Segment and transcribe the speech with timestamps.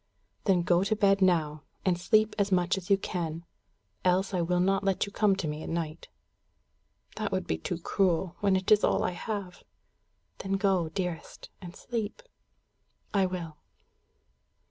[0.45, 3.45] "Then go to bed now, and sleep as much as you can;
[4.03, 6.07] else I will not let you come to me at night."
[7.17, 9.63] "That would be too cruel, when it is all I have."
[10.39, 12.23] "Then go, dearest, and sleep."
[13.13, 13.57] "I will."